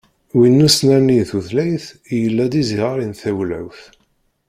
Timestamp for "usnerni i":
0.67-1.25